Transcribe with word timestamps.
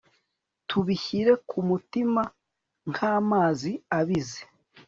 tubishyire 0.69 1.31
kumutima 1.49 2.21
nkamazi 2.91 3.71
abize 3.99 4.43